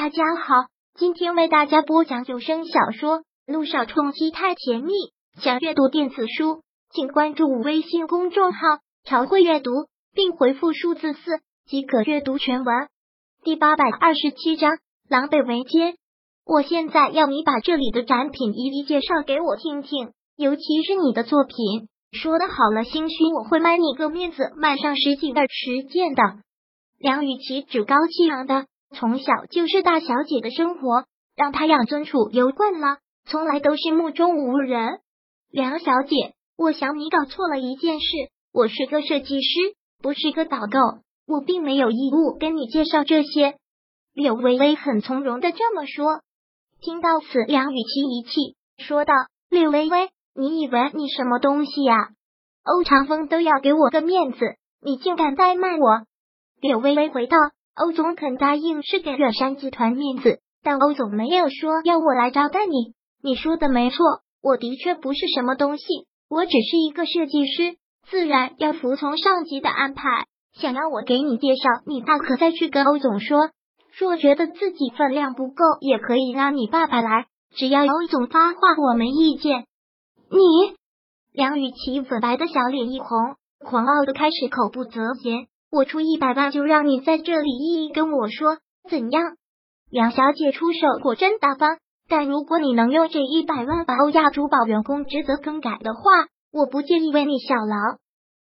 [0.00, 0.54] 大家好，
[0.94, 4.92] 今天为大家播讲有声小说《路上冲击太甜蜜》。
[5.42, 8.60] 想阅读电子书，请关注微信公众号
[9.02, 9.72] “朝会阅读”，
[10.14, 12.86] 并回复数字四即可阅读全文。
[13.42, 15.96] 第八百二十七章：狼狈为奸。
[16.46, 21.88] 我现在要你把这里的展品一一介绍给我听听，尤其是你的作品。
[22.12, 26.22] 说的好了，兴许我会卖你个面子，卖上十几二十件的。
[26.98, 28.66] 梁雨琪趾高气扬的。
[28.94, 31.04] 从小就是大小姐的生活，
[31.36, 35.00] 让她养尊处优惯了，从来都是目中无人。
[35.50, 38.06] 梁小姐，我想你搞错了一件事，
[38.52, 40.78] 我是个设计师，不是个导购，
[41.26, 43.56] 我并没有义务跟你介绍这些。
[44.14, 46.22] 柳微微很从容的这么说。
[46.80, 49.14] 听到此，梁雨琪一气，说道
[49.50, 52.10] ：“柳微微，你以为你什么东西呀？
[52.64, 54.38] 欧长风都要给我个面子，
[54.80, 56.06] 你竟敢怠慢我！”
[56.60, 57.36] 柳微微回道。
[57.78, 62.94] 欧总肯答应是给远山集团面子，但欧总没有说要我来招待你。
[63.22, 64.04] 你说的没错，
[64.42, 65.84] 我的确不是什么东西，
[66.28, 67.76] 我只是一个设计师，
[68.10, 70.26] 自然要服从上级的安排。
[70.54, 73.50] 想要我给你介绍，你大可再去跟欧总说。
[73.96, 79.66] 若觉得自己分量不够，也可以让你爸爸来，只要欧总发话，我没意见。
[80.30, 80.38] 你，
[81.32, 83.08] 梁雨琪粉白的小脸一红，
[83.64, 85.46] 狂傲的开始口不择言。
[85.70, 89.36] 我出一百万就让你在这里一一跟我说怎样？
[89.90, 96.00] 梁小姐出手果真大方，但如果你能用这一百万把欧亚珠宝员工职责更改的话，
[96.52, 97.76] 我不介意为你效劳。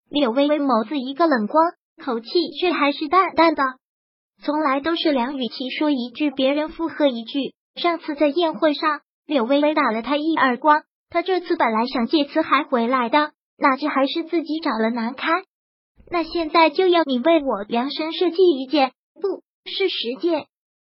[0.08, 1.72] 柳微微眸子一个冷光，
[2.04, 2.28] 口气
[2.60, 3.62] 却还是淡淡的。
[4.44, 7.54] 从来都是梁雨琪说一句，别人附和一句。
[7.74, 15.42] 上次在宴会上，柳微微打了他一耳光，他这次本来想借此还回来的，哪知还是自己找了难堪。
[16.10, 20.46] 那现在就要你为我量身设计一件，不是十件，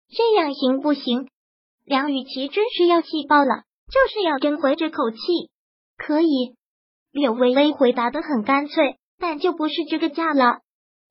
[0.09, 1.27] 这样行不行？
[1.85, 5.17] 梁雨琪真是要气爆了，就是要争回这口气。
[5.97, 6.55] 可以，
[7.11, 10.59] 柳微微回答的很干脆，但就不是这个价了。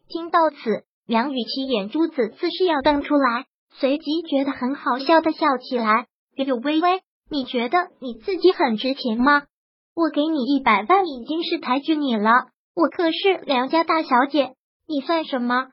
[0.08, 6.06] 听到此，梁雨琪眼珠子似是要瞪出来，随即觉得很好笑的笑起来。
[6.34, 9.42] 柳微微，你觉得你自己很值钱吗？
[9.94, 12.30] 我给你一百万，已经是抬举你了。
[12.78, 14.54] 我可是梁家大小姐，
[14.86, 15.70] 你算什么？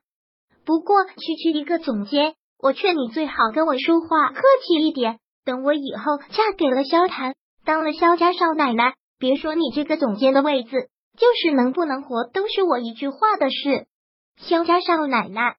[0.65, 5.19] 不过区区一个总监，我劝你最好跟我说话客气一点。
[5.43, 10.71] 等我以后嫁给了萧谭，当了萧家少奶奶，别说你这个总监的位子，
[11.15, 13.85] 就是能不能活，都是我一句话的事。
[14.37, 15.57] 萧家少奶奶，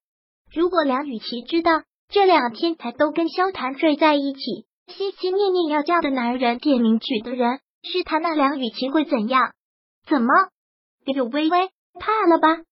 [0.52, 1.70] 如果梁雨琪知道
[2.08, 9.52] 这两天才都跟萧谭睡在一起，心心念念要嫁的男人，点名娶的人是他，那梁雨琪会怎样？
[10.08, 10.26] 怎么？
[11.12, 12.62] 柳微微怕了吧？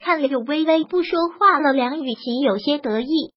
[0.00, 3.32] 看柳微微不说话了，梁雨琪有些得意。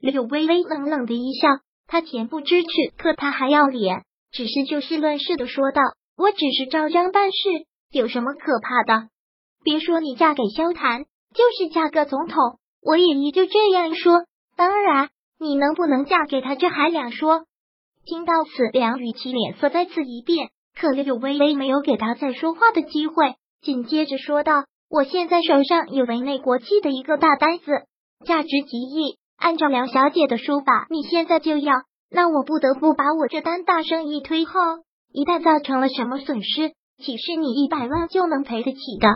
[0.00, 1.48] 柳微微冷冷的一笑，
[1.86, 5.82] 他恬不知耻，可他还要脸，只是就事论事的说道
[6.16, 7.36] ：“我只是照章办事，
[7.90, 9.08] 有什么可怕的？
[9.64, 11.04] 别说你嫁给萧谭，
[11.34, 14.24] 就是嫁个总统，我也依旧这样说。
[14.56, 17.44] 当然，你能不能嫁给他，这还两说。”
[18.06, 23.34] 听到此，梁雨琪脸色再次一变，可柳微微没有给他再说话的机会。
[23.60, 27.64] 紧接着说道：“我现在手上有围内国际的一个大单子，
[28.24, 29.18] 价值几亿。
[29.36, 31.74] 按照梁小姐的说法，你现在就要，
[32.10, 34.60] 那我不得不把我这单大生意推后。
[35.12, 39.08] 一旦造成了什么损失，岂是你一百万就能赔得起的？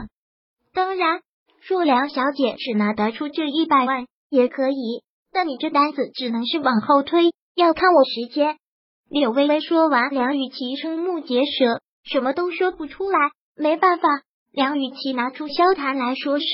[0.75, 1.21] 当然，
[1.67, 5.03] 若梁小姐只拿得出这一百万，也可以。
[5.33, 8.57] 但你这单子只能是往后推，要看我时间。”
[9.09, 13.19] 柳微微说完，梁雨琪瞠目结舌，什么都说不出来。
[13.55, 14.09] 没办法。
[14.53, 16.45] 梁雨琪拿出萧谈来说事，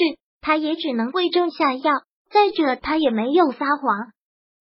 [0.41, 1.93] 他也只能贵重下药。
[2.31, 4.13] 再者，他也没有撒谎。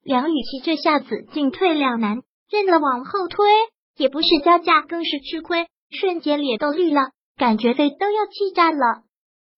[0.03, 3.45] 梁雨琪这下子进退两难，认了往后推，
[3.95, 9.03] 也不是加价，更是吃亏，瞬间脸都绿了，感觉肺都要气炸了。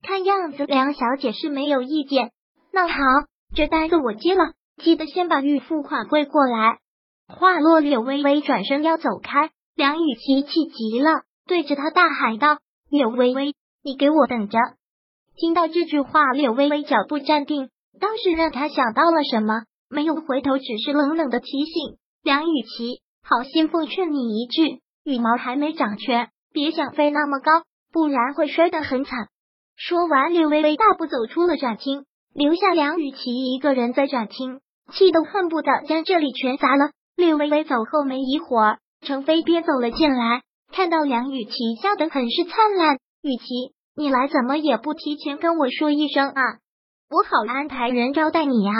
[0.01, 2.31] 看样子梁小姐是没有意见。
[2.73, 2.95] 那好，
[3.55, 4.53] 这单子我接了，
[4.83, 6.79] 记得先把预付款汇过来。
[7.27, 12.57] 话落，柳微微转身要走开，梁雨琪气急了，对着他大喊道
[12.89, 14.57] ：“柳微微！”你给我等着！
[15.35, 29.27] 听到这句话，柳微微脚步站定，倒是让他想到了什么，没有回头，只是冷冷的提醒梁雨琪：“好心奉劝你一句，羽毛还没长全，别想飞那么高，不然会摔得很惨。”
[29.77, 32.03] 说完，柳微微大步走出了展厅，
[32.33, 34.59] 留下梁雨琪一个人在展厅，
[34.91, 36.91] 气得恨不得将这里全砸了。
[37.15, 42.99] 柳微微走后没一会儿，程飞便走了进来，看到梁雨琪笑得很是灿烂。
[43.21, 46.41] 雨琪，你来怎么也不提前跟我说一声啊？
[47.09, 48.71] 我好安排人招待你呀。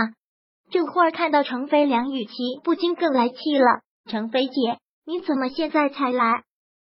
[0.72, 2.34] 这会儿看到程飞、梁雨琪，
[2.64, 3.82] 不禁更来气了。
[4.10, 6.44] 程飞姐，你怎么现在才来？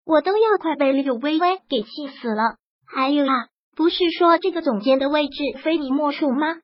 [0.06, 2.56] 我都要快被柳微微给气死了。
[2.86, 6.56] 还有啊，不是说这个总监的位置非你莫属吗？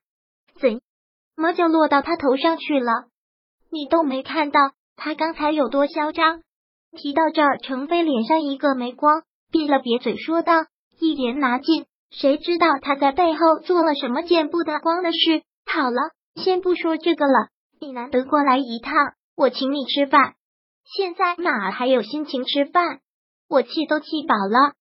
[0.58, 0.81] 怎
[1.37, 3.08] 么就落到他头上去了？
[3.70, 6.40] 你都没看到他刚才有多嚣张？
[6.93, 10.55] 提到这儿，程飞脸上一个没光，闭了瘪嘴说道
[11.00, 15.43] ：“一言拿尽，谁知道他在背后做了什么见不得光的事？
[15.65, 17.49] 好了，先不说这个了。
[17.81, 18.95] 你难得过来一趟，
[19.37, 20.35] 我请你吃饭。
[20.85, 23.00] 现在哪还有心情吃饭？
[23.49, 24.75] 我气都气饱了。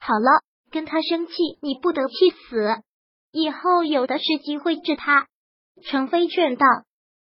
[0.00, 1.32] 好了，跟他生气，
[1.62, 2.82] 你不得气死。
[3.30, 5.26] 以后有的是机会治他。”
[5.84, 6.66] 程飞劝道：“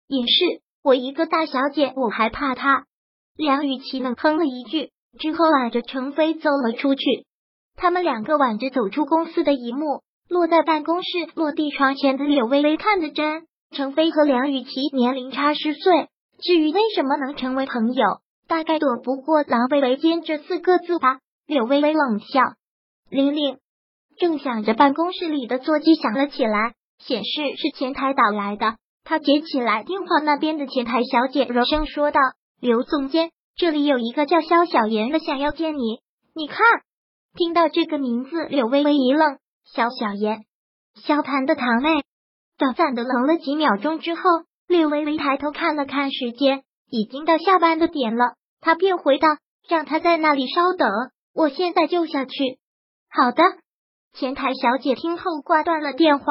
[0.08, 2.86] 也是，我一个大小姐，我还怕他。”
[3.36, 7.27] 梁雨琪冷哼了一句，之后挽着程飞走了出去。
[7.78, 13.44] 他们两个挽着走出公司的一幕，落在办公室落地窗前的柳微微看得真。
[13.72, 16.08] 程飞和梁雨琪年龄差十岁，
[16.42, 18.04] 至于为什么能成为朋友，
[18.48, 21.20] 大概躲不过“狼狈为奸”这四个字吧。
[21.46, 22.42] 柳微微冷笑。
[23.10, 23.58] 玲玲
[24.18, 28.76] 正想着，办公室里的座机响了起来，显示是前台打来的。
[29.04, 32.20] 他接起来电话，那边的前台小姐柔声说道。
[32.60, 36.00] 刘总监，这里有一个叫肖小妍的，想要见你。
[36.34, 36.58] 你看，
[37.38, 39.38] 听到这个名字，柳微微一愣。
[39.64, 40.40] 肖小妍，
[40.96, 42.02] 萧谈的堂妹。
[42.58, 44.22] 短暂的愣了几秒钟之后，
[44.68, 48.34] 柳微微抬头看了看时间，已经到下班的点了。
[48.60, 49.28] 他便回道
[49.70, 50.90] ：“让他在那里稍等，
[51.36, 52.58] 我现在就下去。”
[53.08, 53.44] 好的。
[54.14, 56.26] 前台小姐听后挂断了电话。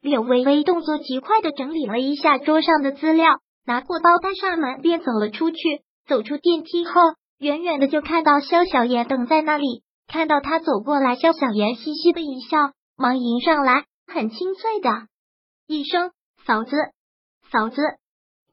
[0.00, 3.28] 柳微微动作极快的整理了一下桌上的资料。
[3.66, 5.56] 拿过包带上门，便走了出去。
[6.08, 6.92] 走出电梯后，
[7.38, 9.84] 远远的就看到肖小妍等在那里。
[10.06, 14.90] 看到他走过来，肖小妍嘻嘻的一笑，忙迎上来，很清脆的
[15.66, 16.12] 一声
[16.46, 16.76] “嫂子，
[17.50, 17.82] 嫂子”。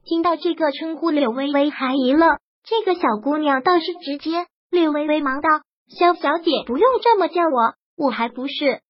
[0.04, 2.38] 听到这个称呼，柳微微还一愣。
[2.64, 4.46] 这个小姑娘倒是直接。
[4.70, 5.48] 柳微微忙道
[5.88, 8.80] ：“肖小姐不用这么叫我，我还不是。”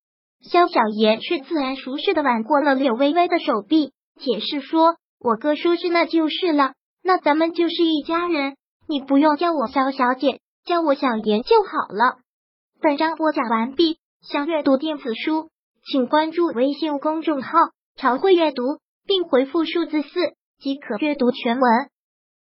[0.41, 4.97] 肖小妍却自然熟识的挽过了柳微微的手臂，解释说。
[5.19, 6.73] 我哥说是那就是了，
[7.03, 8.57] 那咱们就是一家人，
[8.89, 12.22] 你不用叫我肖小姐，叫我小妍就好了。
[12.83, 15.51] 本章播讲完毕，想阅读电子书，
[15.87, 17.57] 请关注微信公众号
[17.95, 20.09] “朝会阅读”，并回复数字四
[20.59, 21.71] 即可阅读全文。